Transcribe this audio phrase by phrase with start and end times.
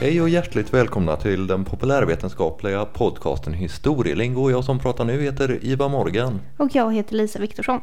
[0.00, 4.50] Hej och hjärtligt välkomna till den populärvetenskapliga podcasten Historielingo.
[4.50, 6.40] Jag som pratar nu heter Ivar Morgan.
[6.56, 7.80] Och jag heter Lisa Viktorsson.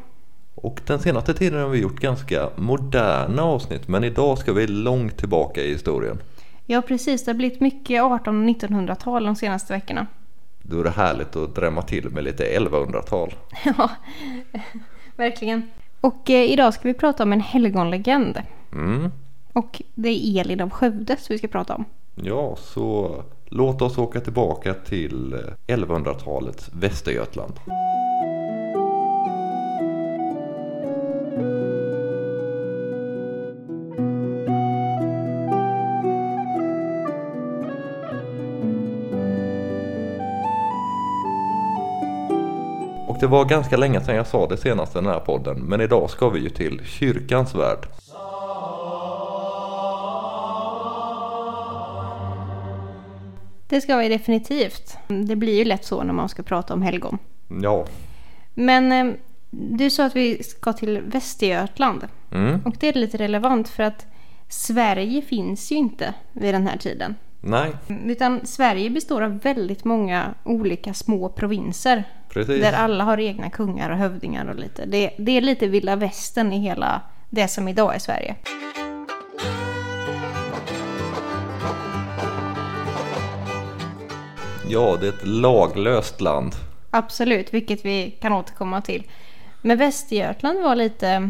[0.55, 5.17] Och den senaste tiden har vi gjort ganska moderna avsnitt men idag ska vi långt
[5.17, 6.21] tillbaka i historien.
[6.65, 10.07] Ja precis, det har blivit mycket 1800 och 1900-tal de senaste veckorna.
[10.61, 13.33] Då är det härligt att drämma till med lite 1100-tal.
[13.77, 13.89] Ja,
[15.15, 15.69] verkligen.
[16.01, 18.41] Och eh, idag ska vi prata om en helgonlegend.
[18.71, 19.11] Mm.
[19.53, 21.85] Och det är Elin av Skövde som vi ska prata om.
[22.23, 27.53] Ja, så låt oss åka tillbaka till eh, 1100-talets Västergötland.
[43.07, 45.81] Och det var ganska länge sedan jag sa det senaste i den här podden, men
[45.81, 47.87] idag ska vi ju till kyrkans värld.
[53.67, 54.97] Det ska vi definitivt.
[55.07, 57.17] Det blir ju lätt så när man ska prata om helgon.
[57.61, 57.85] Ja,
[58.53, 59.13] Men eh,
[59.49, 62.07] du sa att vi ska till Västergötland.
[62.31, 62.61] mm.
[62.65, 64.05] Och det är lite relevant för att
[64.49, 67.15] Sverige finns ju inte vid den här tiden.
[67.41, 67.71] nej,
[68.05, 72.03] Utan Sverige består av väldigt många olika små provinser.
[72.29, 72.61] precis.
[72.61, 74.85] Där alla har egna kungar och hövdingar och lite.
[74.85, 78.35] Det, det är lite vilda västern i hela det som idag är Sverige.
[84.69, 86.55] Ja, det är ett laglöst land.
[86.89, 89.03] Absolut, vilket vi kan återkomma till.
[89.61, 91.29] Men Västergötland var lite,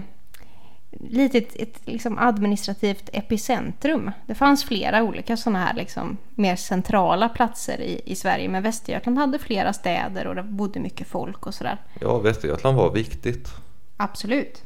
[0.92, 4.12] lite ett, ett liksom administrativt epicentrum.
[4.28, 8.50] Det fanns flera olika sådana här liksom mer centrala platser i, i Sverige.
[8.50, 11.78] Men Västergötland hade flera städer och det bodde mycket folk och sådär.
[12.02, 13.50] Ja, Västergötland var viktigt.
[13.98, 14.64] Absolut.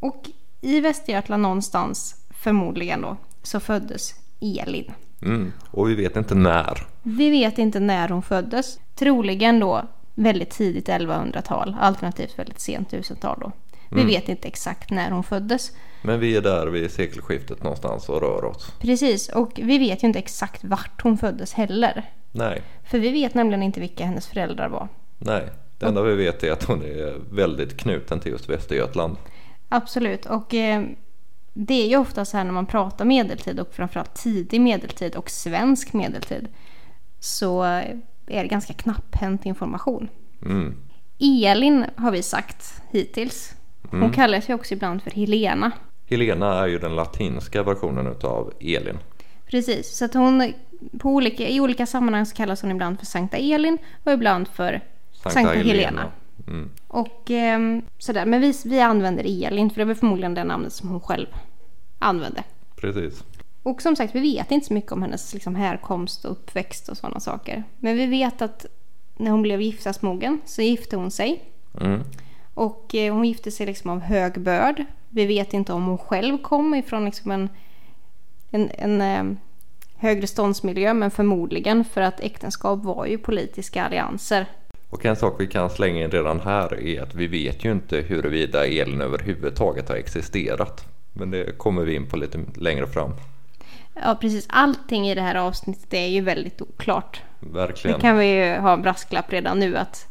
[0.00, 4.92] Och i Västergötland någonstans, förmodligen då, så föddes Elin.
[5.24, 5.52] Mm.
[5.70, 6.86] Och vi vet inte när.
[7.02, 8.78] Vi vet inte när hon föddes.
[8.94, 9.82] Troligen då
[10.14, 13.52] väldigt tidigt 1100-tal, alternativt väldigt sent 1000-tal då.
[13.90, 14.06] Vi Mm.
[14.06, 15.72] vet inte exakt när hon föddes.
[16.02, 18.72] Men vi är där vid sekelskiftet någonstans och rör oss.
[18.80, 22.10] Precis, och vi vet ju inte exakt vart hon föddes heller.
[22.32, 24.88] Nej, För vi vet nämligen inte vilka hennes föräldrar var.
[25.18, 25.48] nej.
[25.78, 29.16] Det enda vi vet är att hon är väldigt knuten till just Västergötland.
[29.68, 30.82] Absolut, och eh,
[31.54, 35.30] det är ju ofta så här när man pratar medeltid och framförallt tidig medeltid och
[35.30, 36.48] svensk medeltid
[37.20, 40.08] så är det ganska knapphänt information.
[40.42, 40.76] Mm.
[41.18, 43.54] Elin har vi sagt hittills.
[43.90, 45.72] Hon kallas ju också ibland för Helena.
[46.06, 48.98] Helena är ju den latinska versionen utav Elin.
[49.46, 50.52] Precis, så att hon
[50.98, 54.80] på olika, i olika sammanhang så kallas hon ibland för Sankta Elin och ibland för
[55.12, 56.12] Sankta, Helena.
[56.46, 56.70] Mm.
[56.88, 60.88] Och ehm, sådär, men vi, vi använder Elin för det var förmodligen det namnet som
[60.88, 61.26] hon själv
[61.98, 62.44] använde.
[62.76, 63.24] Precis.
[63.62, 66.96] Och som sagt, vi vet inte så mycket om hennes liksom, härkomst och uppväxt och
[66.96, 67.64] sådana saker.
[67.78, 68.66] Men vi vet att
[69.16, 71.42] när hon blev giftasmogen så gifte hon sig.
[71.80, 72.02] Mm.
[72.54, 74.84] Och eh, hon gifte sig liksom av hög börd.
[75.08, 77.48] Vi vet inte om hon själv kom ifrån liksom en,
[78.50, 79.38] en, en eh,
[79.96, 84.46] högre ståndsmiljö, men förmodligen för att äktenskap var ju politiska allianser.
[84.94, 87.96] Och en sak vi kan slänga in redan här är att vi vet ju inte
[87.96, 90.84] huruvida Elin överhuvudtaget har existerat.
[91.12, 93.10] Men det kommer vi in på lite längre fram.
[93.94, 94.46] Ja, precis.
[94.48, 97.22] Allting i det här avsnittet är ju väldigt oklart.
[97.40, 98.00] Det Verkligen.
[98.00, 100.06] kan vi ju ha en brasklapp redan nu att,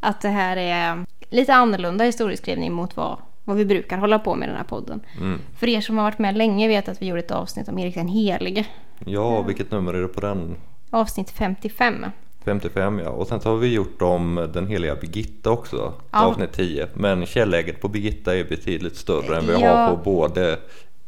[0.00, 4.46] att det här är lite annorlunda historieskrivning mot vad, vad vi brukar hålla på med
[4.46, 5.00] i den här podden.
[5.20, 5.38] Mm.
[5.56, 7.94] För er som har varit med länge vet att vi gjorde ett avsnitt om Erik
[7.94, 8.66] den helige.
[9.04, 10.56] Ja, vilket nummer är det på den?
[10.90, 12.04] Avsnitt 55.
[12.48, 13.10] 55 ja.
[13.10, 15.92] Och sen så har vi gjort om den heliga Birgitta också.
[16.10, 16.24] Ja.
[16.26, 16.88] Avsnitt 10.
[16.94, 19.76] Men källäget på Birgitta är betydligt större än vi Ja.
[19.76, 20.58] har på både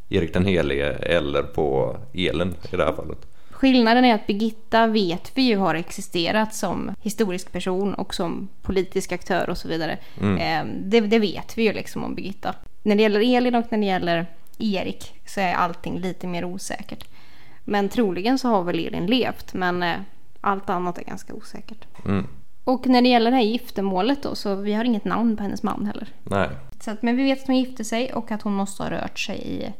[0.09, 3.19] Erik den helige eller på Elin i det här fallet.
[3.51, 9.13] Skillnaden är att Birgitta vet vi ju har existerat som historisk person och som politisk
[9.13, 9.99] aktör och så vidare.
[10.21, 12.55] Eh, Det, det vet vi ju liksom om Birgitta.
[12.83, 14.27] När det gäller Elin och när det gäller
[14.59, 17.05] Erik så är allting lite mer osäkert.
[17.65, 19.95] Men troligen så har väl Elin levt men eh,
[20.41, 21.87] allt annat är ganska osäkert.
[22.05, 22.27] Mm.
[22.65, 25.63] Och när det gäller det här giftermålet då så vi har inget namn på hennes
[25.63, 26.09] man heller.
[26.23, 26.49] Nej,
[26.81, 29.19] Så att, men vi vet att hon gifte sig och att hon måste ha rört
[29.19, 29.73] sig i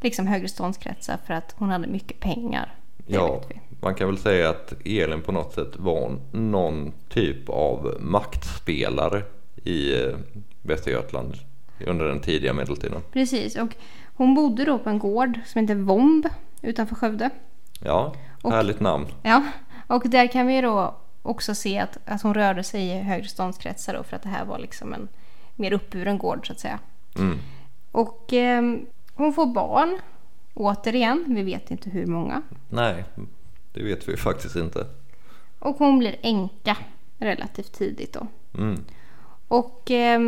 [0.00, 2.74] liksom högre ståndskretsar för att hon hade mycket pengar.
[2.96, 3.42] Det ja.
[3.80, 9.22] Man kan väl säga att Elin på något sätt var någon typ av maktspelare
[9.64, 10.16] i eh,
[10.62, 11.34] Västergötland
[11.86, 13.00] under den tidiga medeltiden.
[13.12, 13.74] Precis, och
[14.14, 16.26] hon bodde då på en gård som heter Vomb
[16.62, 17.30] utanför Skövde.
[17.80, 19.06] Ja, Och- härligt namn.
[19.22, 19.42] Ja,
[19.88, 23.94] och där kan vi då också se att, att hon rörde sig i högre ståndskretsar
[23.94, 25.08] då för att det här var liksom en
[25.56, 26.78] mer uppburen gård så att säga.
[27.16, 27.38] Mm.
[27.92, 28.62] Och eh,
[29.14, 29.98] hon får barn,
[30.54, 32.42] återigen, vi vet inte hur många.
[32.68, 33.04] Nej,
[33.72, 34.86] det vet vi faktiskt inte.
[35.58, 36.76] Och hon blir änka
[37.18, 38.26] relativt tidigt då.
[38.58, 38.84] Mm.
[39.48, 40.20] Och eh,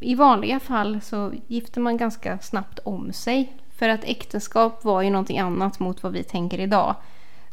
[0.00, 3.52] i vanliga fall så gifter man ganska snabbt om sig.
[3.76, 6.96] För att äktenskap var ju någonting annat mot vad vi tänker idag.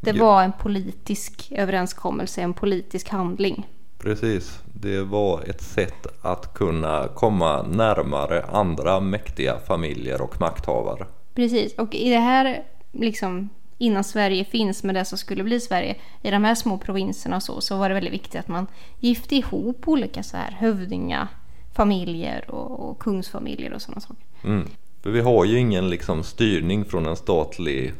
[0.01, 3.67] Det var en politisk överenskommelse, en politisk handling.
[3.99, 11.05] Precis, det var ett sätt att kunna komma närmare andra mäktiga familjer och makthavare.
[11.35, 15.95] Precis, och i det här, liksom innan Sverige finns med det som skulle bli Sverige,
[16.21, 18.67] i de här små provinserna så, så var det väldigt viktigt att man
[18.99, 21.27] gifte ihop olika så här hövdinga,
[21.73, 24.25] familjer och, och kungsfamiljer och sådana saker.
[24.43, 24.67] Mm.
[25.03, 27.93] För vi har ju ingen liksom styrning från en statlig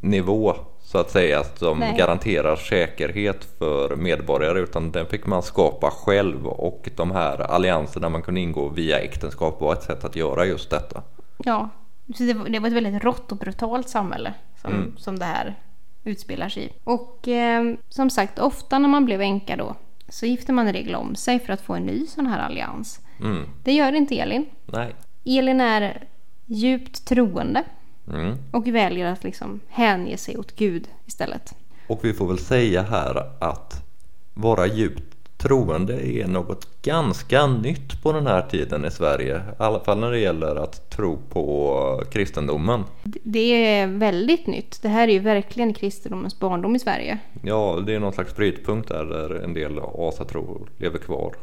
[0.00, 0.54] nivå
[0.94, 1.96] så att säga som Nej.
[1.98, 8.22] garanterar säkerhet för medborgare utan den fick man skapa själv och de här allianserna man
[8.22, 11.02] kunde ingå via äktenskap var ett sätt att göra just detta.
[11.38, 11.68] Ja,
[12.14, 14.96] så det, var- det var ett väldigt rått och brutalt samhälle som, Mm.
[14.96, 15.54] som det här
[16.04, 16.70] utspelar sig i.
[16.84, 19.74] Och eh, som sagt, ofta när man blev änka då
[20.08, 23.00] så gifte man i regel om sig för att få en ny sån här allians.
[23.20, 23.42] Mm.
[23.62, 24.46] Det gör inte Elin.
[24.66, 24.94] Nej.
[25.24, 26.02] Elin är
[26.46, 27.62] djupt troende
[28.08, 28.36] Mm.
[28.50, 31.54] och väljer att liksom hänge sig åt Gud istället.
[31.86, 33.82] Och vi får väl säga här att
[34.34, 39.36] vara djupt troende är något ganska nytt på den här tiden i Sverige.
[39.36, 42.84] I alla fall när det gäller att tro på kristendomen.
[43.22, 44.82] Det är väldigt nytt.
[44.82, 47.18] Det här är ju verkligen kristendomens barndom i Sverige.
[47.42, 51.34] Ja, det är någon slags brytpunkt där, där en del asatro lever kvar.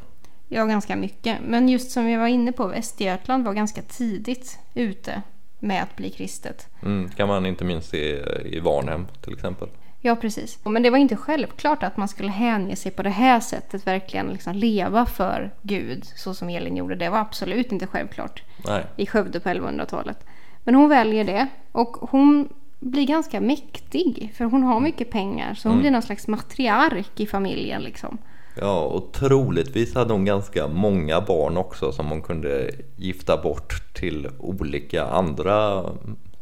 [0.47, 1.37] Ja, ganska mycket.
[1.47, 5.21] Men just som vi var inne på, Västergötland var ganska tidigt ute
[5.61, 6.67] med att bli kristet.
[6.83, 9.67] Mm, kan man inte minst se i Varnhem till exempel.
[10.03, 10.59] Ja, precis.
[10.63, 14.27] Men det var inte självklart att man skulle hänge sig på det här sättet, verkligen
[14.27, 16.95] liksom leva för Gud, så som Elin gjorde.
[16.95, 20.25] Det var absolut inte självklart Nej, i Skövde på 1100-talet.
[20.63, 22.49] Men hon väljer det och hon
[22.79, 25.53] blir ganska mäktig, för hon har mycket pengar.
[25.53, 28.17] Så hon blir någon slags matriark i familjen liksom.
[28.59, 34.27] Ja och troligtvis hade hon ganska många barn också som hon kunde gifta bort till
[34.39, 35.83] olika andra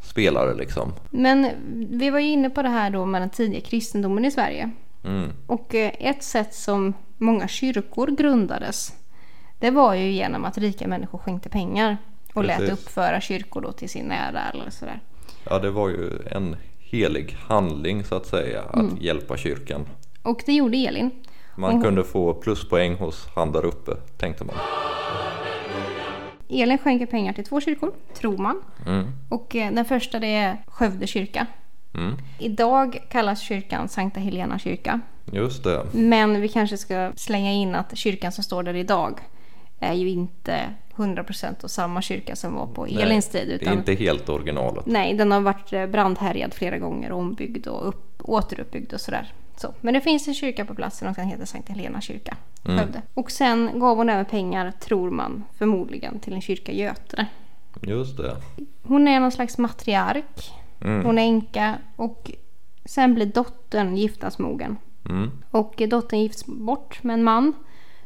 [0.01, 0.93] spelare liksom.
[1.09, 1.47] Men
[1.89, 4.71] vi var ju inne på det här då med den tidiga kristendomen i Sverige.
[5.03, 8.93] Mm, Och eh, ett sätt som många kyrkor grundades
[9.59, 11.97] det var ju genom att rika människor skänkte pengar
[12.33, 12.73] och lät Precis.
[12.73, 14.99] uppföra kyrkor då till sin nära eller sådär.
[15.49, 19.85] ja, det var ju en helig handling så att säga att hjälpa kyrkan.
[20.23, 21.11] Och det gjorde Elin.
[21.59, 24.55] Man Hon- kunde få pluspoäng hos han där uppe tänkte man.
[26.49, 28.61] Elin skänker pengar till två kyrkor, tror man.
[28.85, 31.45] Mm, Och eh, den första det är Skövde kyrka.
[31.95, 34.99] mm, Idag kallas kyrkan Sankta Helena kyrka.
[35.31, 35.85] just det.
[35.91, 39.19] Men vi kanske ska slänga in att kyrkan som står där idag
[39.79, 40.59] är ju inte
[40.95, 43.47] 100% av samma kyrka som var på Nej, Elins tid.
[43.47, 44.85] Det är Utan inte helt originalet.
[44.85, 49.33] Nej, den har varit eh, brandhärjad flera gånger och ombyggd och upp, återuppbyggd och sådär.
[49.59, 49.73] Så.
[49.81, 53.01] Men det finns en kyrka på platsen och den heter Sankt Helena kyrka, Skövde.
[53.13, 57.27] Och sen gav hon även pengar, tror man, förmodligen till en kyrka i Götene.
[57.81, 58.37] Just det.
[58.83, 60.51] Hon är någon slags matriark.
[60.81, 61.05] Mm.
[61.05, 62.31] Hon är änka och
[62.85, 64.77] sen blir dottern giftasmogen.
[65.09, 65.31] Mm.
[65.51, 67.53] Och dottern gifts bort med en man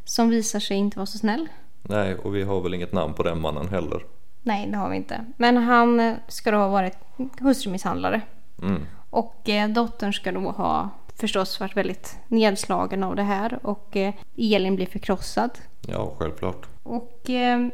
[0.04, 1.48] som visar sig inte vara så snäll.
[1.82, 4.06] Nej, och vi har väl inget namn på den mannen heller.
[4.42, 5.26] Nej, det har vi inte.
[5.38, 6.98] Men han ska då ha varit
[7.40, 8.22] hustrumisshandlare.
[8.62, 8.82] Mm.
[9.10, 14.14] Och eh, dottern ska då ha förstås varit väldigt nedslagen av det här och eh,
[14.38, 15.52] Elin blir förkrossad.
[15.88, 16.66] Ja, självklart.
[16.84, 17.68] Och eh,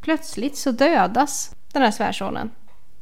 [0.00, 2.50] plötsligt så dödas den här svärsonen.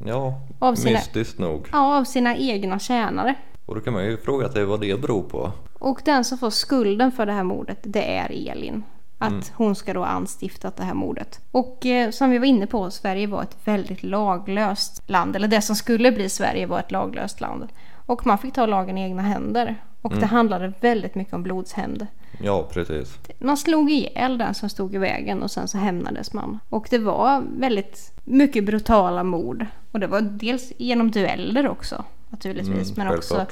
[0.05, 1.67] Ja, Av sina- mystiskt nog.
[1.71, 3.35] Ja, av sina egna tjänare.
[3.65, 5.51] Och då kan man ju fråga sig vad det beror på.
[5.79, 8.83] Och den som får skulden för det här mordet, det är Elin.
[9.17, 11.39] Att hon ska då ha anstiftat det här mordet.
[11.51, 15.35] Och eh, som vi var inne på, Sverige var ett väldigt laglöst land.
[15.35, 17.67] Eller det som skulle bli Sverige var ett laglöst land.
[18.05, 19.75] Och man fick ta lagen i egna händer.
[20.01, 22.07] Och det handlade väldigt mycket om blodshämnd.
[22.41, 23.17] Ja, precis.
[23.39, 26.59] Man slog ihjäl den som stod i vägen och sen så hämnades man.
[26.69, 29.65] Och det var väldigt mycket brutala mord.
[29.91, 32.97] Och det var dels genom dueller också naturligtvis.
[32.97, 33.45] Mm, men också,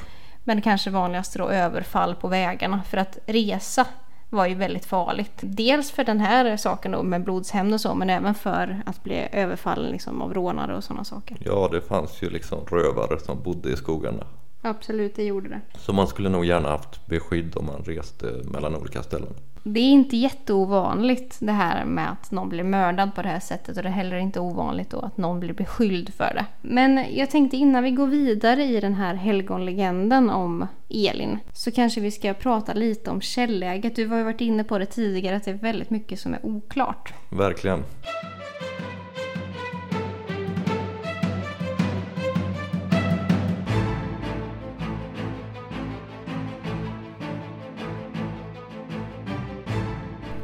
[0.44, 2.82] men kanske vanligast då överfall på vägarna.
[2.82, 3.86] För att resa
[4.30, 5.38] var ju väldigt farligt.
[5.40, 7.94] Dels för den här saken då med blodshämnd och så.
[7.94, 11.36] Men även för att bli överfallen liksom av rånare och sådana saker.
[11.40, 14.24] Ja, det fanns ju liksom rövare som bodde i skogarna.
[14.62, 15.60] Absolut, det gjorde det.
[15.78, 19.34] Så man skulle nog gärna haft beskydd om man reste mellan olika ställen.
[19.64, 23.76] Det är inte jätteovanligt det här med att någon blir mördad på det här sättet
[23.76, 26.46] och det är heller inte ovanligt då att någon blir beskylld för det.
[26.60, 32.00] Men jag tänkte innan vi går vidare i den här helgonlegenden om Elin så kanske
[32.00, 33.96] vi ska prata lite om källäget.
[33.96, 36.46] Du har ju varit inne på det tidigare att det är väldigt mycket som är
[36.46, 37.14] oklart.
[37.30, 37.84] Verkligen.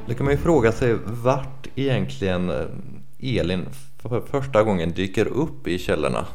[0.09, 3.67] Det kan man ju fråga sig vart egentligen eh, Elin
[3.99, 6.27] för första gången dyker upp i källorna.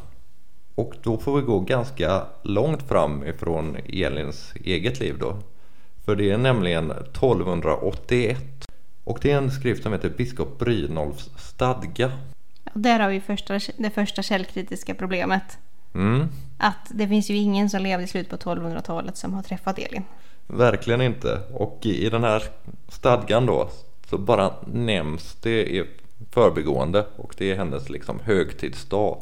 [0.74, 5.36] Och då får vi gå ganska långt fram ifrån Elins eget liv då.
[6.04, 8.38] För det är nämligen 1281
[9.04, 12.12] och det är en skrift som heter Biskop Brynolfs stadga.
[12.74, 15.58] Och där har vi första, det första källkritiska problemet.
[15.94, 16.28] Mm.
[16.58, 20.04] Att det finns ju ingen som levde i slutet på 1200-talet som har träffat Elin.
[20.46, 21.40] Verkligen inte.
[21.52, 22.42] Och i den här
[22.88, 23.68] stadgan då
[24.10, 25.84] så bara nämns det i
[26.30, 29.18] förbigående och det är hennes liksom högtidsdag,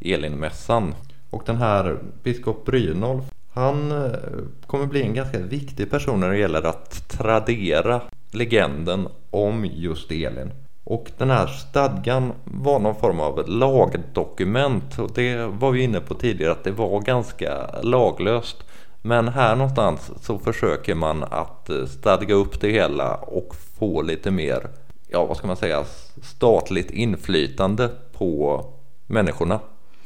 [0.00, 0.94] Elinmässan.
[1.30, 4.18] Och den här biskop Brynolf, han eh,
[4.66, 8.00] kommer bli en ganska viktig person när det gäller att tradera
[8.30, 10.52] legenden om just Elin.
[10.84, 16.14] Och den här stadgan var någon form av lagdokument och det var vi inne på
[16.14, 18.56] tidigare att det var ganska laglöst.
[19.06, 24.30] Men här någonstans så försöker man att eh, stadga upp det hela och få lite
[24.30, 24.68] mer,
[25.08, 25.84] ja vad ska man säga,
[26.22, 28.64] statligt inflytande på
[29.06, 29.60] människorna.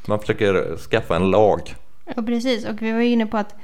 [0.07, 1.75] Man försöker skaffa en lag.
[2.17, 3.55] Ja precis och vi var inne på att,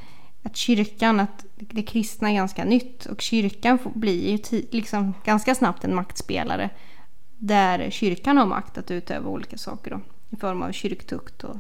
[0.43, 5.85] att kyrkan, att det kristna är ganska nytt och kyrkan blir ju liksom ganska snabbt
[5.85, 6.71] en maktspelare
[7.38, 10.00] där kyrkan har makt att utöva olika saker då,
[10.31, 11.57] i form av kyrktukt och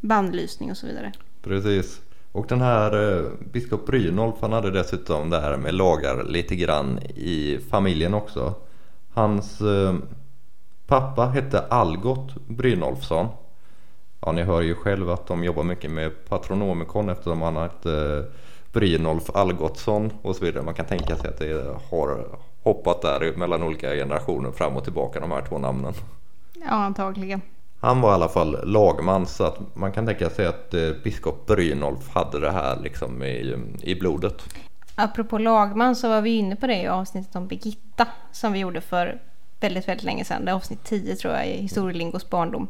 [0.00, 1.12] bandlysning och så vidare.
[1.42, 2.00] Precis.
[2.32, 6.98] Och den här eh, biskop Brynolf han hade dessutom det här med lagar lite grann
[7.14, 8.54] i familjen också.
[9.14, 9.94] Hans eh,
[10.86, 13.26] pappa hette Algot Brynolfsson.
[14.20, 18.24] Ja, ni hör ju själv att de jobbar mycket med patronomikon eftersom han hette eh,
[18.72, 20.64] Brynolf Algotsson och så vidare.
[20.64, 22.26] Man kan tänka sig att det har
[22.62, 25.94] hoppat där mellan olika generationer fram och tillbaka de här två namnen.
[26.64, 27.40] Ja, antagligen.
[27.84, 31.46] Han var i alla fall lagman så att man kan tänka sig att eh, biskop
[31.46, 34.42] Brynolf hade det här liksom i, i blodet.
[34.94, 38.80] Apropå lagman så var vi inne på det i avsnittet om Birgitta som vi gjorde
[38.80, 39.20] för
[39.60, 40.44] väldigt, väldigt länge sedan.
[40.44, 42.68] Det är avsnitt 10 tror jag i historielingos barndom.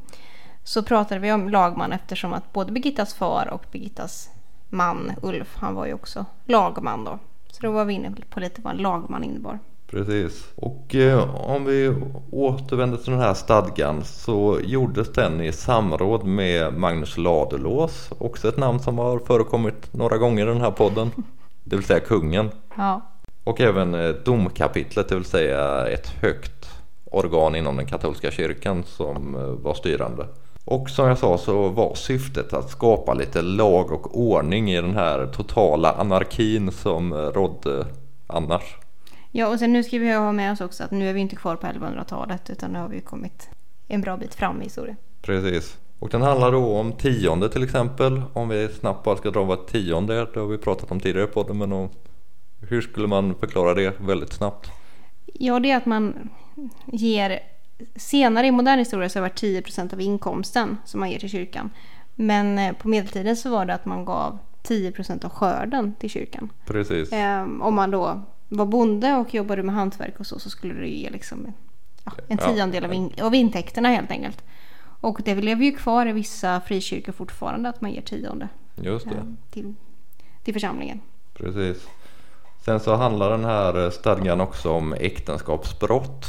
[0.64, 4.30] Så pratade vi om lagman eftersom att både Birgittas far och Birgittas
[4.68, 7.18] man Ulf, han var ju också lagman då.
[7.50, 9.58] Så då var vi inne på lite vad en lagman innebar.
[9.92, 10.52] Precis.
[10.54, 11.94] Och eh, om vi
[12.30, 18.10] återvänder till den här stadgan så gjordes den i samråd med Magnus Ladulås.
[18.18, 21.10] Också ett namn som har förekommit några gånger i den här podden.
[21.64, 22.50] Det vill säga kungen.
[22.76, 23.00] Ja.
[23.44, 26.70] Och även eh, domkapitlet, det vill säga ett högt
[27.04, 30.26] organ inom den katolska kyrkan som eh, var styrande.
[30.64, 34.94] Och som jag sa så var syftet att skapa lite lag och ordning i den
[34.94, 37.86] här totala anarkin som rådde
[38.26, 38.76] annars.
[39.34, 41.36] Ja, och sen nu ska vi ha med oss också att nu är vi inte
[41.36, 43.48] kvar på 1100-talet utan nu har vi kommit
[43.88, 44.96] en bra bit fram i historien.
[45.22, 45.78] Precis.
[45.98, 48.22] Och den handlar då om tionde till exempel.
[48.32, 50.28] Om vi snabbt bara ska dra vad tionde är.
[50.34, 51.54] Det har vi pratat om tidigare på det.
[51.54, 51.88] Men
[52.60, 54.70] hur skulle man förklara det väldigt snabbt?
[55.26, 56.30] Ja, det är att man
[56.86, 57.40] ger...
[57.96, 61.18] Senare i modern historia så har det varit 10 procent av inkomsten som man ger
[61.18, 61.70] till kyrkan.
[62.14, 66.10] Men eh, på medeltiden så var det att man gav 10 procent av skörden till
[66.10, 66.48] kyrkan.
[66.66, 67.12] Precis.
[67.12, 68.22] Um, om man då
[68.56, 71.52] var bonde och jobbade med hantverk och så, så skulle det ge liksom
[72.04, 74.44] ja, en tiondel av, in, av intäkterna helt enkelt.
[75.00, 79.14] Och det lever ju kvar i vissa frikyrkor fortfarande att man ger tionde Just det.
[79.14, 79.74] Um, till,
[80.42, 81.00] till församlingen.
[81.34, 81.88] Precis.
[82.64, 86.26] Sen så handlar den här stadgan också om äktenskapsbrott.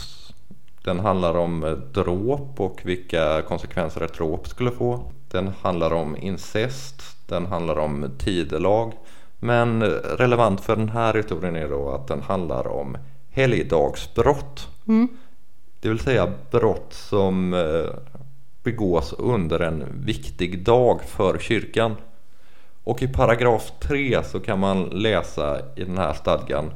[0.84, 5.12] Den handlar om dråp och vilka konsekvenser ett dråp skulle få.
[5.32, 7.28] Den handlar om incest.
[7.28, 8.94] Den handlar om tidelag.
[9.44, 12.98] Men relevant för den här historien är då att den handlar om
[13.30, 14.68] helgdagsbrott.
[14.88, 15.08] Mm.
[15.80, 17.96] Det vill säga brott som eh,
[18.64, 21.96] begås under en viktig dag för kyrkan.
[22.84, 26.72] Och i paragraf 3 så kan man läsa i den här stadgan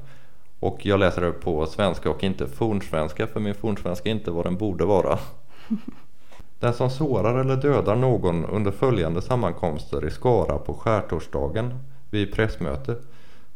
[0.60, 4.46] och jag läser det på svenska och inte fornsvenska för min fornsvenska är inte vad
[4.46, 5.20] den borde vara.
[6.60, 11.74] Den som sårar eller dödar någon under följande sammankomster i Skara på skärtorsdagen
[12.10, 12.96] vid pressmöte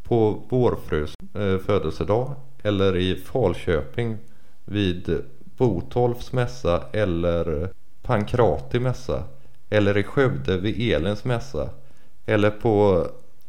[0.03, 4.17] på vårfrus eh, födelsedag eller i Falköping
[4.65, 5.23] vid
[5.57, 7.69] Botolfs mässa eller
[8.01, 9.23] Pankrati mässa
[9.69, 11.69] eller i Skövde vid Elens mässa
[12.25, 13.07] eller på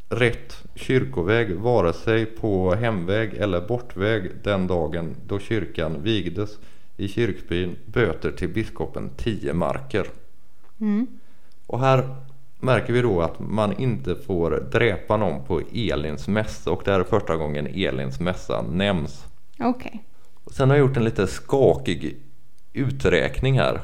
[0.09, 6.59] rätt kyrkoväg vare sig på hemväg eller bortväg den dagen då kyrkan vigdes
[6.97, 10.07] i kyrkbyn böter till biskopen 10 marker.
[10.81, 11.07] Mm.
[11.67, 12.17] Och här
[12.63, 17.01] märker vi då att man inte får dräpa någon på Elins mässa och det här
[17.01, 19.27] är första gången Elins mässa nämns.
[19.59, 19.71] Okej.
[19.71, 20.01] Okay.
[20.53, 22.17] Sen har jag gjort en lite skakig
[22.73, 23.81] uträkning här.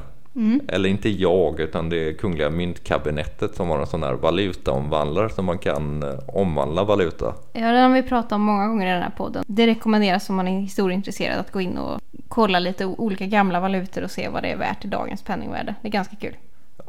[0.67, 5.45] Eller inte jag, utan det är Kungliga Myntkabinettet som har en sån här valutaomvandlare som
[5.45, 7.33] man kan eh, omvandla valuta.
[7.53, 9.43] Ja, det har vi pratat om många gånger i den här podden.
[9.47, 14.03] Det rekommenderas om man är historieintresserad att gå in och kolla lite olika gamla valutor
[14.03, 15.75] och se vad det är värt i dagens penningvärde.
[15.81, 16.35] Det är ganska kul.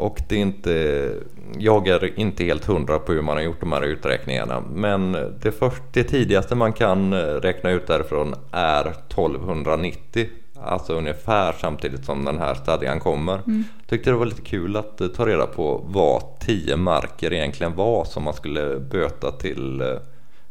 [0.00, 1.14] Och det är inte,
[1.58, 4.62] jag är inte helt hundra på hur man har gjort de här uträkningarna.
[4.72, 10.26] Men det, först, det tidigaste man kan räkna ut därifrån är 1290.
[10.62, 13.34] Alltså ungefär samtidigt som den här stadgan kommer.
[13.34, 13.64] Mm.
[13.86, 18.22] Tyckte det var lite kul att ta reda på vad 10 marker egentligen var som
[18.22, 19.86] man skulle böta till eh,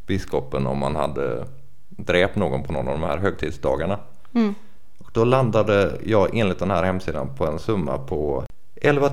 [0.08, 1.46] biskopen om man hade
[1.89, 4.00] dräpt någon på någon av de här högtidsdagarna.
[4.34, 4.56] Mm.
[5.00, 8.44] Och då landade jag enligt den här hemsidan på en summa på
[8.82, 9.12] 11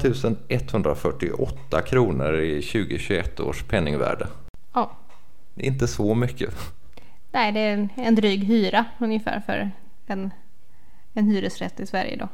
[0.49, 4.27] 148 kronor i 2021 års penningvärde.
[4.73, 4.97] Ja.
[5.55, 6.55] Inte så mycket.
[7.33, 9.71] Nej, det är en, en dryg hyra ungefär för
[10.07, 10.31] en,
[11.13, 12.29] en hyresrätt i Sverige då.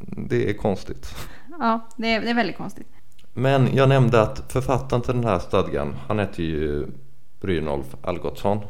[0.00, 1.14] Det är konstigt.
[1.58, 2.86] Ja, det är, det är väldigt konstigt.
[3.32, 6.86] Men jag nämnde att författaren till den här stadgan, han heter ju
[7.40, 8.60] Brynolf Algotsson.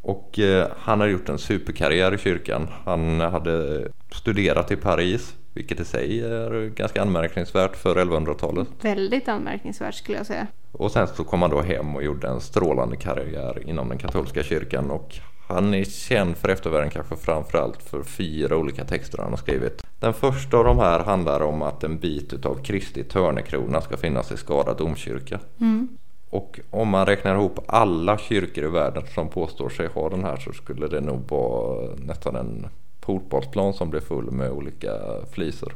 [0.00, 2.68] Och eh, han har gjort en superkarriär i kyrkan.
[2.84, 8.68] Han hade studerat i Paris vilket i sig är ganska anmärkningsvärt för 1100-talet.
[8.80, 10.46] Väldigt anmärkningsvärt skulle jag säga.
[10.72, 14.42] Och sen så kom han då hem och gjorde en strålande karriär inom den katolska
[14.42, 19.36] kyrkan och han är känd för eftervärlden kanske framförallt för fyra olika texter han har
[19.36, 19.82] skrivit.
[20.00, 24.32] Den första av de här handlar om att en bit utav Kristi törnekrona ska finnas
[24.32, 25.40] i Skara domkyrka.
[25.60, 25.88] Mm.
[26.30, 30.36] Och om man räknar ihop alla kyrkor i världen som påstår sig ha den här
[30.36, 32.66] så skulle det nog vara nästan en
[33.02, 34.90] fotbollsplan som blev full med olika
[35.32, 35.74] flisor.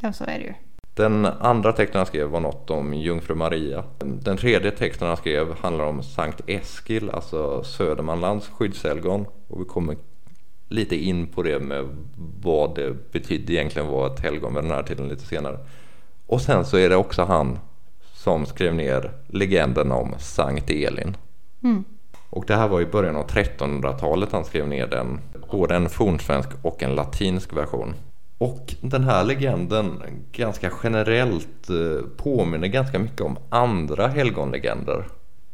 [0.00, 0.54] Ja, så är det ju.
[0.94, 3.84] Den andra texten han skrev var något om Jungfru Maria.
[3.98, 9.26] Den tredje texten han skrev handlar om Sankt Eskil, alltså Södermanlands skyddshelgon.
[9.48, 9.96] Och vi kommer
[10.68, 11.84] lite in på det med
[12.42, 15.58] vad det betydde egentligen var ett helgon vid den här tiden lite senare.
[16.26, 17.58] Och sen så är det också han
[18.14, 21.16] som skrev ner legenden om Sankt Elin.
[21.62, 21.84] Mm.
[22.30, 25.20] Och det här var i början av 1300-talet han skrev ner den.
[25.50, 27.94] Både en fornsvensk och en latinsk version.
[28.38, 30.02] Och den här legenden
[30.32, 35.04] ganska generellt eh, påminner ganska mycket om andra helgonlegender.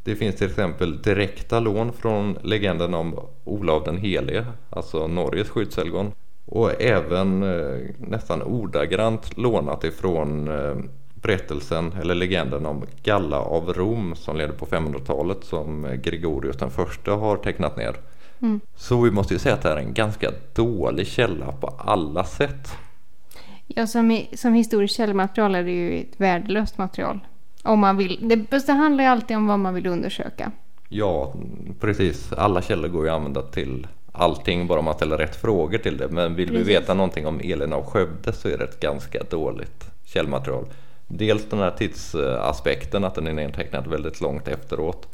[0.04, 6.12] Det finns till exempel direkta lån från legenden om Olav den helige, alltså Norges skyddshelgon.
[6.46, 10.76] Och även eh, nästan ordagrant lånat ifrån eh,
[11.14, 17.12] berättelsen eller legenden om Galla av Rom som levde på 500-talet som Gregorius den första
[17.12, 17.96] har tecknat ner.
[18.42, 18.60] Mm.
[18.76, 22.24] Så vi måste ju säga att det här är en ganska dålig källa på alla
[22.24, 22.68] sätt.
[23.66, 27.20] Ja, som, som historiskt källmaterial är det ju ett värdelöst material.
[27.62, 28.28] Om man vill.
[28.28, 30.52] Det, det handlar ju alltid om vad man vill undersöka.
[30.88, 31.34] Ja,
[31.80, 32.32] precis.
[32.32, 36.08] Alla källor går ju att använda till allting bara man ställer rätt frågor till det.
[36.08, 36.68] Men vill precis.
[36.68, 40.64] vi veta någonting om Elin av Skövde så är det ett ganska dåligt källmaterial.
[41.06, 45.08] Dels den här tidsaspekten att den är nedtecknad väldigt långt efteråt.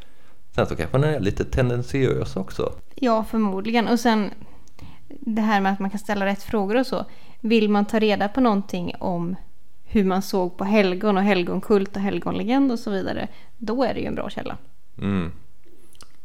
[0.57, 2.73] Sen så kanske den är lite tendentiös också.
[2.95, 3.89] Ja, förmodligen.
[3.89, 4.31] Och sen
[5.09, 7.05] det här med att man kan ställa rätt frågor och så.
[7.41, 9.37] Vill man ta reda på någonting om
[9.85, 13.29] hur man såg på helgon och helgonkult och helgonlegend och så vidare.
[13.59, 14.57] Då är det ju en bra källa.
[14.99, 15.33] Mm.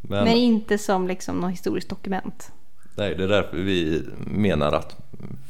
[0.02, 2.52] Men, Men, inte som liksom något historiskt dokument.
[2.96, 4.98] Nej, det är därför vi menar att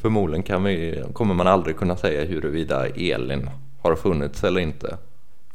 [0.02, 3.50] förmodligen kan vi, kommer man aldrig kunna säga huruvida Elin
[3.82, 4.98] har funnits eller inte.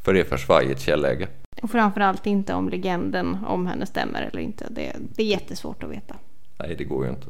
[0.03, 1.27] För det är för svajigt källäge.
[1.61, 4.67] Och framförallt inte om legenden om henne stämmer eller inte.
[4.69, 6.15] Det, det är jättesvårt att veta.
[6.57, 7.27] Nej, det går ju inte.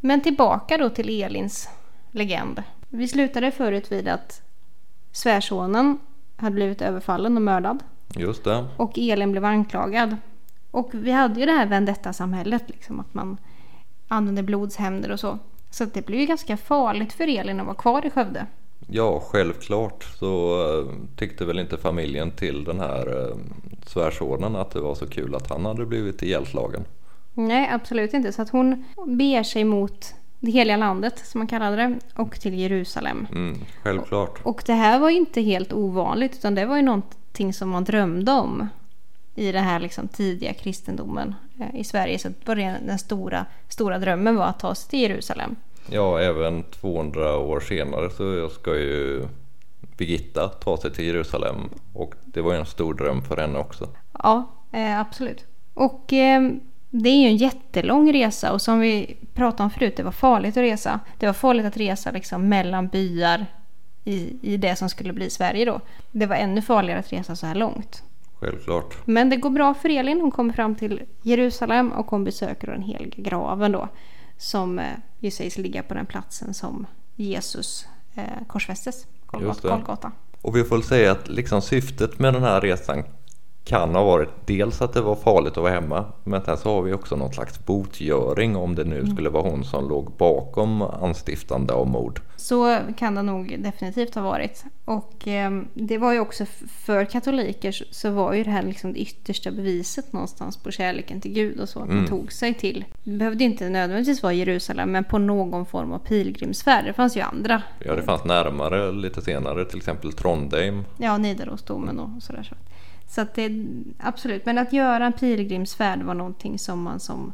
[0.00, 1.68] Men tillbaka då till Elins
[2.10, 2.62] legend.
[2.88, 4.42] Vi slutade förut vid att
[5.12, 5.98] svärsonen
[6.36, 7.82] hade blivit överfallen och mördad.
[8.16, 8.66] Just det.
[8.76, 10.16] Och Elin blev anklagad.
[10.74, 13.36] Och vi hade ju det här vendetta-samhället, liksom, att man
[14.08, 15.38] använde blodshämnder och så.
[15.70, 18.46] Så det blev ju ganska farligt för Elin att vara kvar i Skövde.
[18.86, 23.36] Ja, självklart så uh, tyckte väl inte familjen till den här uh,
[23.86, 26.84] svärsonen att det var så kul att han hade blivit ihjälslagen.
[27.34, 28.32] Nej, absolut inte.
[28.32, 32.54] Så att hon beger sig mot det heliga landet som man kallade det och till
[32.54, 33.26] Jerusalem.
[33.32, 34.40] Mm, självklart.
[34.42, 37.68] Och, och det här var ju inte helt ovanligt utan det var ju någonting som
[37.68, 38.68] man drömde om
[39.34, 42.18] i den här liksom tidiga kristendomen eh, i Sverige.
[42.18, 45.56] Så början, den stora, stora drömmen var att ta sig till Jerusalem.
[45.90, 49.28] Ja, även 200 år senare så ska ju
[49.96, 51.56] Birgitta ta sig till Jerusalem
[51.92, 53.88] och det var ju en stor dröm för henne också.
[54.22, 55.44] Ja, eh, absolut.
[55.74, 56.50] Och eh,
[56.90, 60.56] det är ju en jättelång resa och som vi pratade om förut, det var farligt
[60.56, 61.00] att resa.
[61.18, 63.46] Det var farligt att resa liksom mellan byar
[64.04, 65.80] i, i det som skulle bli Sverige då.
[66.12, 68.02] Det var ännu farligare att resa så här långt.
[68.44, 68.96] Självklart.
[69.04, 70.20] Men det går bra för Elin.
[70.20, 73.88] Hon kommer fram till Jerusalem och hon besöker den heliga graven då.
[74.36, 74.84] Som eh,
[75.18, 79.06] ju sägs ligga på den platsen som Jesus eh, korsfästes.
[79.26, 80.12] Golgata.
[80.40, 83.04] Och vi får säga att liksom syftet med den här resan
[83.64, 86.82] kan ha varit dels att det var farligt att vara hemma men sen så har
[86.82, 91.72] vi också någon slags botgöring om det nu skulle vara hon som låg bakom anstiftande
[91.74, 92.20] av mord.
[92.36, 94.64] Så kan det nog definitivt ha varit.
[94.84, 96.46] Och eh, det var ju också
[96.84, 101.32] för katoliker så- var ju det här liksom det yttersta beviset någonstans på kärleken till
[101.32, 101.80] Gud och så.
[101.80, 105.92] Att man tog sig till, det behövde inte nödvändigtvis vara Jerusalem men på någon form
[105.92, 106.84] av pilgrimsfärd.
[106.84, 107.62] Det fanns ju andra.
[107.86, 110.84] Ja, det fanns närmare lite senare, till exempel Trondheim.
[110.96, 112.42] Ja, Nidarosdomen och sådär.
[112.42, 112.54] Så,
[113.08, 113.66] så att det,
[113.98, 117.32] absolut, men att göra en pilgrimsfärd var någonting som man som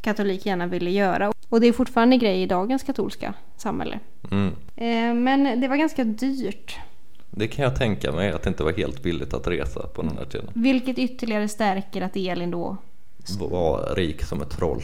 [0.00, 1.32] katolik gärna ville göra.
[1.48, 3.98] Och det är fortfarande grej i dagens katolska samhälle.
[4.30, 4.54] Mm.
[4.76, 6.78] Eh, men det var ganska dyrt.
[7.30, 10.16] Det kan jag tänka mig att det inte var helt billigt att resa på den
[10.18, 10.50] här tiden.
[10.54, 12.76] Vilket ytterligare stärker att Elin då...
[13.38, 14.82] Var rik som ett troll.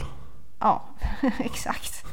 [0.59, 0.85] Ja,
[1.39, 2.05] exakt.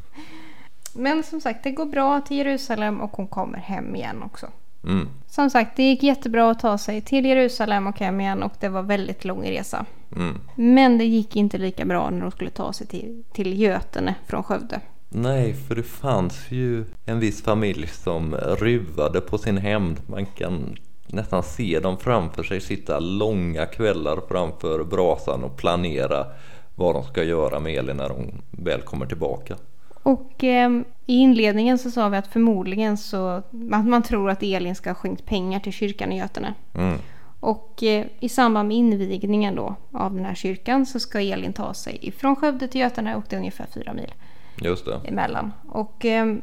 [0.94, 4.46] Men som sagt, det går bra till Jerusalem och hon kommer hem igen också.
[4.86, 5.08] Mm.
[5.26, 8.68] Som sagt, det gick jättebra att ta sig till Jerusalem och hem igen och det
[8.68, 9.86] var väldigt lång resa.
[10.16, 10.40] Mm.
[10.54, 14.42] Men det gick inte lika bra när de skulle ta sig till, till Götene från
[14.42, 14.80] Skövde.
[15.08, 20.00] Nej, för det fanns ju en viss familj som ruvade på sin hämnd.
[20.06, 26.26] Man kan nästan se dem framför sig sitta långa kvällar framför brasan och planera
[26.74, 29.56] vad de ska göra med Elin när hon väl kommer tillbaka.
[30.04, 30.70] Och eh,
[31.06, 33.28] i inledningen så sa vi att förmodligen så...
[33.72, 36.54] Att man tror att Elin ska ha skänkt pengar till kyrkan i Götene.
[36.74, 36.98] Mm.
[37.40, 41.74] Och eh, i samband med invigningen då av den här kyrkan så ska Elin ta
[41.74, 44.14] sig ifrån Skövde till Götene och det är ungefär fyra mil
[44.56, 45.52] Just det, emellan.
[45.68, 46.36] Och eh,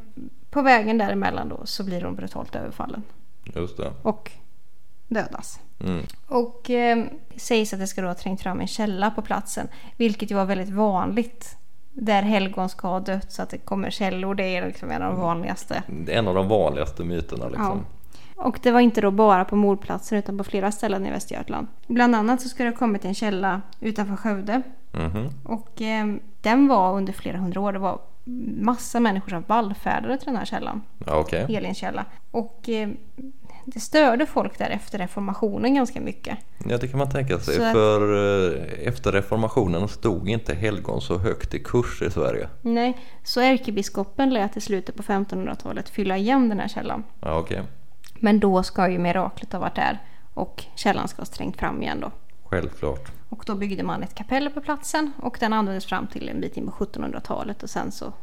[0.50, 3.04] på vägen däremellan då så blir hon brutalt överfallen
[3.56, 3.94] just det.
[4.02, 4.32] och
[5.08, 5.60] dödas.
[5.80, 6.06] Mm.
[6.28, 10.32] Och eh, sägs att det ska då ha trängt fram en källa på platsen, vilket
[10.32, 11.58] ju var väldigt vanligt.
[11.94, 15.14] Där helgon ska ha dött så att det kommer källor, det är liksom en av
[15.14, 15.84] de vanligaste.
[15.88, 17.86] Det är en av de vanligaste myterna liksom.
[18.36, 21.68] Och det var inte då bara på mordplatsen utan på flera ställen i Västergötland.
[21.88, 24.62] Bland annat så ska det ha kommit en källa utanför Skövde.
[24.92, 25.30] Mhm.
[25.44, 26.06] Och eh,
[26.42, 27.74] den var under flera hundra år.
[27.74, 28.00] Det var
[28.62, 30.82] massa människor som vallfärdade till den här källan.
[31.06, 31.56] Ja, okej.
[31.56, 32.06] Elins källa.
[32.32, 32.90] Och eh,
[33.66, 36.38] det störde folk där efter reformationen ganska mycket.
[36.66, 37.56] Ja, det kan man tänka sig.
[37.56, 38.02] Så För
[38.54, 42.50] eh, efter reformationen stod inte helgon så högt i kurs i Sverige.
[42.62, 47.04] Nej, så ärkebiskopen lät i slutet på 1500-talet fylla igen den här källan.
[47.20, 47.62] Ja, okej.
[48.20, 50.00] Men då ska ju miraklet ha varit där
[50.34, 52.12] och källan ska ha strängt fram igen då.
[52.44, 53.12] Självklart.
[53.30, 56.58] Och då byggde man ett kapell på platsen och den användes fram till en bit
[56.58, 58.14] in på 1700-talet och sen så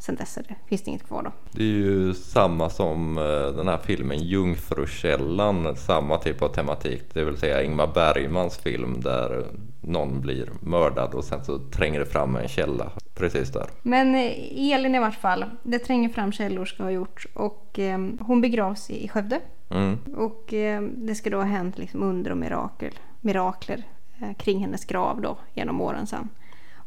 [0.00, 1.32] sen dess är det, finns det inget kvar då.
[1.52, 7.02] Det är ju samma som eh, den här filmen Jungfrukällan, samma typ av tematik.
[7.12, 9.46] Det vill säga Ingmar Bergmans film där
[9.80, 13.66] någon blir mördad och sen så tränger det fram en källa precis där.
[13.82, 17.98] Men eh, Elin i vart fall, det tränger fram källor ska ha gjort och eh,
[18.20, 19.40] hon begravs i Skövde.
[19.70, 19.98] Mm.
[20.16, 23.84] Och eh, det ska då ha hänt liksom under och mirakel, mirakler
[24.20, 26.28] eh, kring hennes grav då genom åren sen.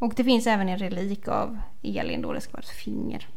[0.03, 3.27] Och det finns även en relik av Elin då, det ska vara ett finger.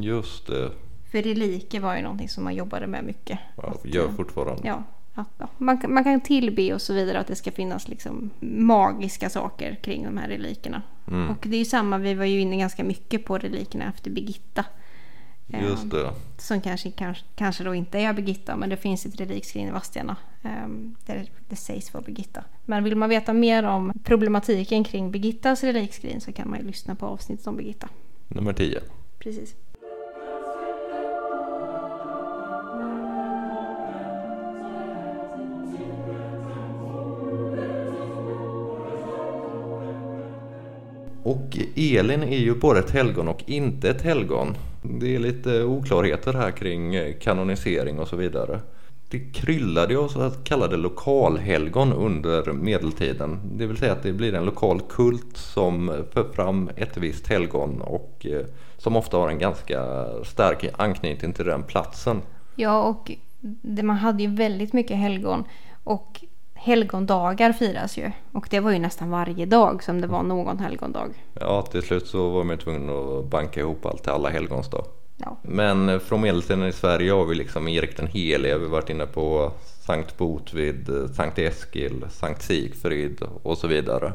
[0.00, 0.70] Just det,
[1.12, 3.38] För reliker var ju någonting som man jobbade med mycket.
[3.56, 4.62] ja, Att, gör eh, fortfarande.
[4.68, 4.82] Ja,
[5.14, 8.30] att, ja, man, kan- man kan tillbe och så vidare att det ska finnas liksom
[8.40, 10.82] magiska saker kring de här relikerna.
[11.08, 11.28] Mm.
[11.30, 14.64] Och det är ju samma, vi var ju inne ganska mycket på relikerna efter Birgitta.
[15.60, 16.10] Just det.
[16.38, 20.16] Som kanske, kanske, kanske då inte är Birgitta, men det finns ett relikskrin i Vadstena
[20.42, 22.44] ehm, där det sägs vara Birgitta.
[22.64, 26.94] Men vill man veta mer om problematiken kring Birgittas relikskrin så kan man ju lyssna
[26.94, 27.88] på avsnittet om Birgitta.
[28.28, 28.80] Nummer 10.
[29.18, 29.54] Precis.
[41.24, 44.56] Och Elin är ju både ett helgon och inte ett helgon.
[44.82, 48.60] Det är lite oklarheter här kring eh, kanonisering och så vidare.
[49.10, 53.40] Det kryllade ju av så kallade lokalhelgon under medeltiden.
[53.44, 57.80] Det vill säga att det blir en lokal kult som för fram ett visst helgon
[57.80, 58.46] och eh,
[58.78, 62.22] som ofta har en ganska stark anknytning till den platsen.
[62.56, 63.10] Ja, och
[63.62, 65.44] det, man hade ju väldigt mycket helgon.
[65.84, 66.24] Och
[66.62, 68.10] helgondagar firas ju.
[68.32, 71.08] Och det var ju nästan varje dag som det var någon helgondag.
[71.40, 74.84] Ja, till slut så var man tvungen att banka ihop allt till alla helgons då.
[75.16, 75.36] Ja.
[75.42, 79.06] Men från medeltiden i Sverige har vi liksom Erik den helige, vi har varit inne
[79.06, 79.52] på
[79.86, 84.12] Sankt Botvid, Sankt Eskil, Sankt Sigfrid och så vidare.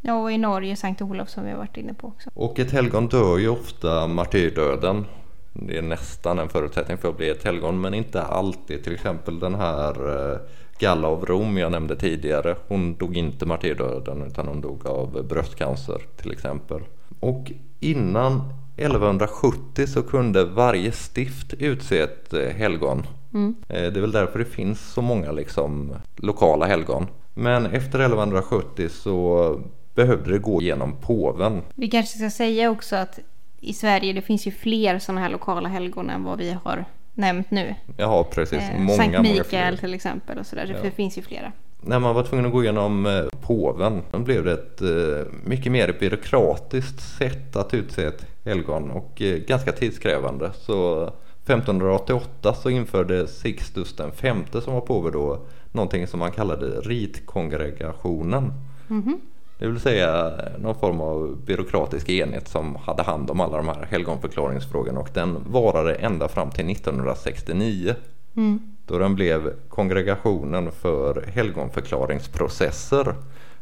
[0.00, 2.30] ja, och i Norge Sankt Olof som vi har varit inne på också.
[2.34, 5.04] Och ett helgon dör ju ofta martyrdöden.
[5.52, 8.84] Det är nästan en förutsättning för att bli ett helgon men inte alltid.
[8.84, 9.92] Till exempel den här
[10.32, 10.38] eh,
[10.78, 12.56] Galla av Rom jag nämnde tidigare.
[12.68, 16.80] Hon dog inte martyrdöden utan hon dog av bröstcancer till exempel.
[17.20, 23.06] Och innan 1170 så kunde varje stift utse ett eh, helgon.
[23.34, 23.54] Mm.
[23.68, 27.06] Det är väl därför det finns så många liksom lokala helgon.
[27.34, 29.60] Men efter 1170 så
[29.94, 31.62] behövde det gå genom påven.
[31.74, 33.18] Vi kanske ska säga också att
[33.60, 36.84] i Sverige det finns ju fler sådana här lokala helgon än vad vi har
[37.16, 37.74] nämnt nu.
[37.96, 38.58] Jaha, precis.
[38.58, 40.74] Eh, många, Sankt Mikael många till exempel och sådär.
[40.76, 40.82] Ja.
[40.82, 41.52] Det finns ju flera.
[41.80, 45.72] När man var tvungen att gå igenom eh, påven då blev det ett eh, mycket
[45.72, 50.52] mer byråkratiskt sätt att utse ett helgon och ganska tidskrävande.
[50.52, 51.02] Så
[51.44, 58.52] 1588 så införde Sixtus den femte som var påve då någonting som man kallade ritkongregationen.
[58.90, 59.18] Mm -hmm.
[59.58, 63.86] Det vill säga någon form av byråkratisk enhet som hade hand om alla de här
[63.90, 67.94] helgonförklaringsfrågorna och den varade ända fram till 1969.
[68.36, 68.60] Mm.
[68.86, 73.14] Då den blev kongregationen för helgonförklaringsprocesser.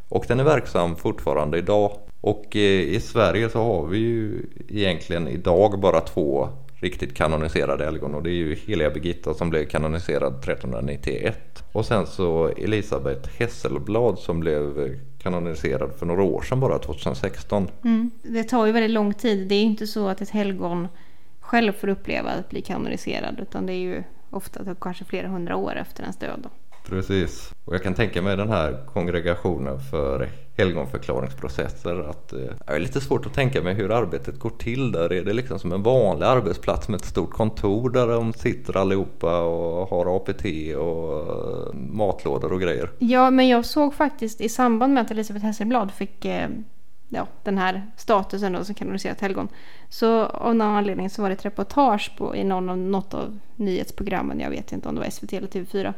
[0.09, 1.99] Och den är verksam fortfarande idag.
[2.21, 8.15] Och eh, i Sverige så har vi ju egentligen idag bara två riktigt kanoniserade helgon
[8.15, 14.19] och det är ju heliga Birgitta som blev kanoniserad 1391 och sen så Elisabeth Hesselblad
[14.19, 14.91] som blev
[15.25, 17.71] kanoniserad för några år sedan bara 2016.
[17.85, 18.11] Mm.
[18.23, 19.49] Det tar ju väldigt lång tid.
[19.49, 20.89] Det är inte så att ett helgon
[21.41, 25.77] själv får uppleva att bli kanoniserad utan det är ju ofta kanske flera hundra år
[25.77, 26.41] efter ens död.
[26.43, 26.49] Då.
[26.89, 27.53] Precis.
[27.65, 33.01] Och jag kan tänka mig den här kongregationen för helgonförklaringsprocesser att eh, det är lite
[33.01, 35.13] svårt att tänka mig hur arbetet går till där.
[35.13, 39.41] Är det liksom som en vanlig arbetsplats med ett stort kontor där de sitter allihopa
[39.41, 40.45] och har APT
[40.77, 42.91] och eh, matlådor och grejer?
[42.99, 46.49] Ja, men jag såg faktiskt i samband med att Elisabeth Hesselblad fick eh,
[47.09, 49.49] ja, den här statusen då som kanoniserat helgon.
[49.89, 54.41] Så av någon anledning så var det ett reportage på, i någon, något av nyhetsprogrammen,
[54.41, 55.95] jag vet inte om det var SVT eller TV4,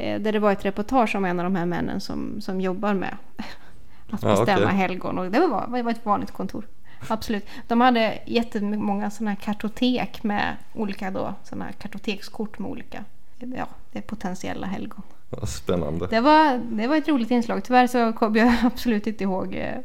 [0.00, 3.16] där det var ett reportage om en av de här männen som, som jobbar med
[4.10, 4.76] att bestämma ja, okay.
[4.76, 5.18] helgon.
[5.18, 6.64] Och det var, det var ett vanligt kontor.
[7.08, 7.46] Absolut.
[7.68, 13.04] De hade jättemånga sådana här kartotek med olika då, sådana här kartotekskort med olika
[13.38, 15.02] ja, det är potentiella helgon.
[15.42, 16.06] spännande.
[16.06, 17.64] Det var, det var ett roligt inslag.
[17.64, 19.78] Tyvärr så kom jag absolut inte ihåg eh,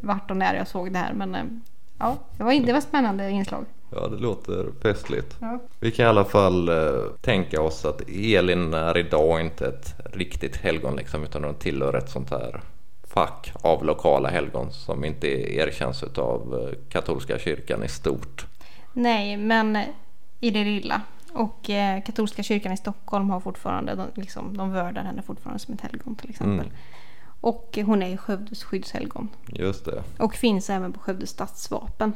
[0.00, 1.12] vart och när jag såg det här.
[1.12, 1.44] Men eh,
[1.98, 3.64] ja, det var, det var spännande inslag.
[3.90, 5.36] Ja, det låter festligt.
[5.40, 5.58] Ja.
[5.80, 10.56] Vi kan i alla fall eh, tänka oss att Elin är idag inte ett riktigt
[10.56, 12.60] helgon liksom, utan hon tillhör ett sånt här
[13.02, 18.46] fack av lokala helgon som inte erkänns av eh, katolska kyrkan i stort.
[18.92, 19.78] Nej, men
[20.40, 21.02] i det lilla.
[21.32, 25.74] Och eh, katolska kyrkan i Stockholm har fortfarande, de, liksom, de vördar henne fortfarande som
[25.74, 26.66] ett helgon till exempel.
[26.66, 26.78] Mm.
[27.40, 29.28] Och hon är ju Skövdes skyddshelgon.
[29.46, 30.02] Just det.
[30.18, 32.12] Och finns även på Skövdes stadsvapen.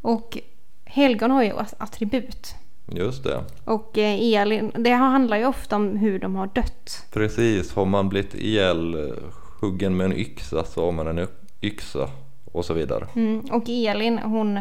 [0.00, 0.38] Och
[0.86, 2.54] helgon har ju attribut.
[2.92, 3.44] Just det.
[3.64, 7.06] Och eh, Elin, det handlar ju ofta om hur de har dött.
[7.12, 11.28] Precis, har man blivit ihjälhuggen med en yxa så har man en
[11.62, 12.10] yxa
[12.52, 13.06] och så vidare.
[13.14, 14.60] Mm, och Elin hon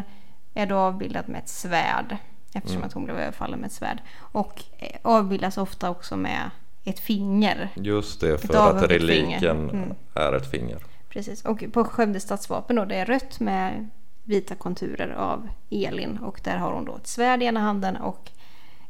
[0.54, 2.18] är då avbildad med ett svärd
[2.54, 2.88] eftersom mm.
[2.88, 4.02] att hon blev överfallen med ett svärd.
[4.18, 6.50] Och eh, avbildas ofta också med
[6.84, 7.70] ett finger.
[7.76, 9.94] Just det, för att reliken mm.
[10.14, 10.78] är ett finger.
[11.10, 13.90] Precis, och på Skövde stadsvapen då det är rött med
[14.26, 18.32] vita konturer av Elin och där har hon då ett svärd i ena handen och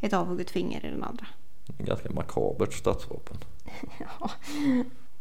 [0.01, 1.25] ett avhugget finger i den andra.
[1.77, 3.37] Ganska makabert stadsvapen.
[3.99, 4.31] ja.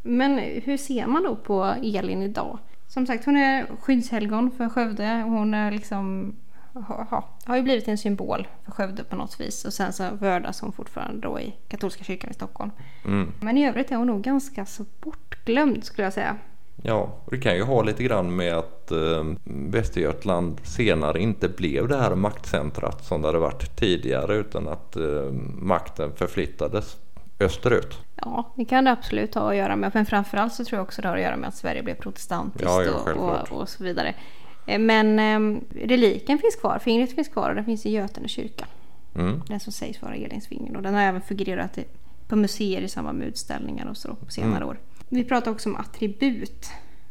[0.03, 2.59] Men hur ser man då på Elin idag?
[2.87, 5.23] Som sagt, hon är skyddshelgon för Skövde.
[5.23, 6.35] Hon är liksom,
[6.73, 9.65] ha, har ju blivit en symbol för Skövde på något vis.
[9.65, 12.71] Och sen så vördas hon fortfarande då i katolska kyrkan i Stockholm.
[13.05, 13.33] Mm.
[13.41, 16.37] Men i övrigt är hon nog ganska så bortglömd skulle jag säga.
[16.83, 21.89] Ja, och det kan ju ha lite grann med att eh, Västergötland senare inte blev
[21.89, 26.97] det här maktcentrat som det hade varit tidigare utan att eh, makten förflyttades
[27.41, 27.99] österut.
[28.17, 29.91] Ja, det kan det absolut ha att göra med.
[29.95, 32.65] Men framförallt så tror jag också det har att göra med att Sverige blev protestantiskt
[32.65, 34.15] ja, ja, och, och, så vidare.
[34.67, 38.67] Eh, men eh, reliken finns kvar, fingret finns kvar och den finns i Götene kyrka.
[39.15, 39.43] Mm.
[39.49, 41.79] Den som sägs vara Elins finger och den har även fungerat
[42.29, 44.69] på museer i samband med utställningar och så på senare mm.
[44.69, 44.79] år.
[45.09, 46.67] Vi pratar också om attribut.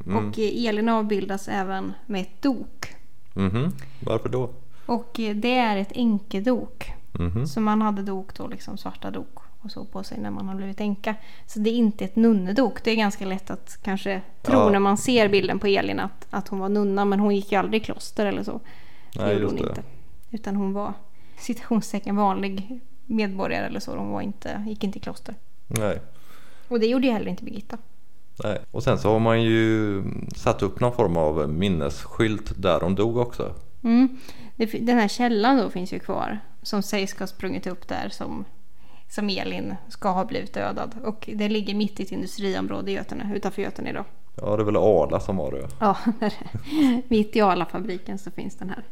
[0.05, 0.17] Mm.
[0.17, 2.95] Och Elin avbildas även med ett dok.
[3.35, 3.71] Mm.
[3.99, 4.49] Varför då?
[4.85, 6.93] Och det är ett enkedok.
[7.19, 7.47] Mm.
[7.47, 10.55] Så man hade dok då, liksom svarta dok och så på sig när man har
[10.55, 11.15] blivit änka.
[11.45, 12.83] Så det är inte ett nunnedok.
[12.83, 14.69] Det är ganska lätt att kanske tro ja.
[14.69, 17.05] när man ser bilden på Elin att, att hon var nunna.
[17.05, 18.59] Men hon gick ju aldrig i kloster eller så.
[19.15, 19.63] Nej, just det.
[19.63, 19.83] Inte.
[20.31, 20.93] Utan hon var
[21.37, 23.95] citationstecken vanlig medborgare eller så.
[23.95, 25.35] Hon var inte, gick inte i kloster.
[25.67, 25.99] Nej.
[26.67, 27.77] Och det gjorde ju heller inte Birgitta.
[28.43, 28.59] Nej.
[28.71, 30.03] Och sen så har man ju
[30.35, 33.55] satt upp någon form av minnesskylt där hon dog också.
[33.83, 34.17] Mm.
[34.57, 36.39] den här källan då finns ju kvar.
[36.61, 38.45] Som sägs ska ha sprungit upp där som,
[39.09, 40.95] som Elin ska ha blivit dödad.
[41.03, 44.05] Och det ligger mitt i ett industriområde i Götene, utanför Götene idag.
[44.35, 45.67] Ja, det är väl Arla som har det.
[45.79, 45.97] Ja,
[47.07, 48.83] mitt i Arla-fabriken så finns den här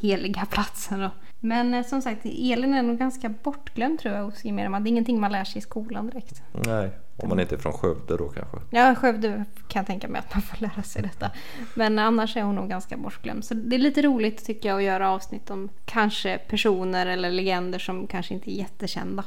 [0.00, 1.10] heliga platsen då.
[1.40, 4.84] Men eh, som sagt, Elin är nog ganska bortglömd tror jag hos gemene man.
[4.84, 6.42] Det är ingenting man lär sig i skolan direkt.
[6.52, 8.56] Nej, om man inte är från Skövde då kanske.
[8.70, 11.30] Ja, Skövde kan jag tänka mig att man får lära sig detta.
[11.74, 13.44] Men annars är hon nog ganska bortglömd.
[13.44, 17.78] Så det är lite roligt tycker jag att göra avsnitt om kanske personer eller legender
[17.78, 19.24] som kanske inte är jättekända.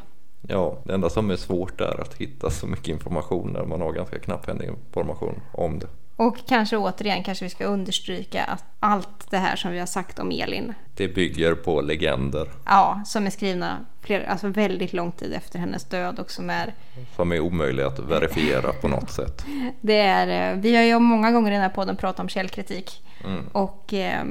[0.48, 3.94] Ja, det enda som är svårt är att hitta så mycket information när man har
[3.94, 5.88] ganska knapphändig information om det.
[6.20, 10.20] Och kanske återigen kanske vi ska understryka att allt det här som vi har sagt
[10.20, 10.74] om Elin.
[10.96, 12.48] Det bygger på legender.
[12.66, 16.74] Ja, som är skrivna fler, alltså väldigt lång tid efter hennes död och som är...
[17.16, 19.46] Som är omöjliga att verifiera på något sätt.
[19.82, 23.04] Det är, vi har ju många gånger i den här podden pratat om källkritik.
[23.26, 23.48] Mm.
[23.52, 24.24] Och eh,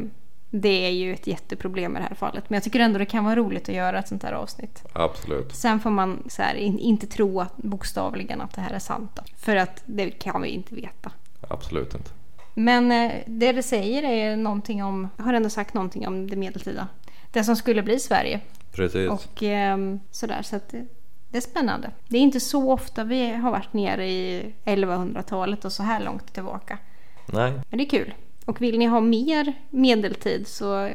[0.50, 2.50] det är ju ett jätteproblem i det här fallet.
[2.50, 4.84] Men jag tycker ändå det kan vara roligt att göra ett sånt här avsnitt.
[4.92, 5.54] Absolut.
[5.54, 9.10] Sen får man så här, in, inte tro att, bokstavligen att det här är sant.
[9.14, 9.22] Då.
[9.36, 11.12] För att det kan vi inte veta.
[11.48, 12.10] Absolut inte.
[12.54, 16.88] Men eh, det det säger är någonting om, har ändå sagt någonting om det medeltida.
[17.30, 18.40] Det som skulle bli Sverige.
[18.72, 19.10] Precis.
[19.10, 19.78] Och eh,
[20.10, 20.42] sådär.
[20.42, 20.86] Så att det,
[21.28, 21.90] det är spännande.
[22.08, 26.34] Det är inte så ofta vi har varit nere i 1100-talet och så här långt
[26.34, 26.78] tillbaka.
[27.26, 27.52] Nej.
[27.70, 28.14] Men det är kul.
[28.44, 30.90] Och vill ni ha mer medeltid så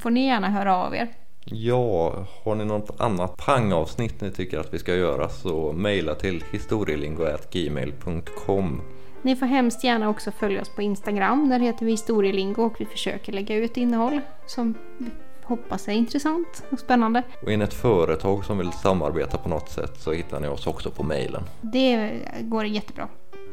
[0.00, 1.08] får ni gärna höra av er.
[1.44, 6.44] Ja, har ni något annat pangavsnitt ni tycker att vi ska göra så mejla till
[6.52, 8.82] historielingo.gmail.com
[9.22, 11.48] Ni får hemskt gärna också följa oss på Instagram.
[11.48, 15.10] Där heter vi historielingo och vi försöker lägga ut innehåll som vi
[15.42, 17.22] hoppas är intressant och spännande.
[17.42, 20.66] Och är ni ett företag som vill samarbeta på något sätt så hittar ni oss
[20.66, 21.42] också på mejlen.
[21.60, 23.08] Det går jättebra.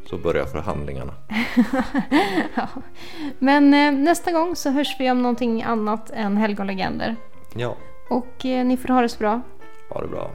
[0.10, 1.14] Så börjar förhandlingarna.
[2.56, 2.68] ja.
[3.40, 7.16] Men eh, nästa gång så hörs vi om någonting annat än helgonlegender.
[7.56, 7.76] Ja.
[8.10, 9.42] Och eh, ni får ha det så bra.
[9.90, 10.32] Ha det bra.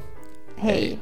[0.57, 0.73] Hej.
[0.73, 0.99] Hej.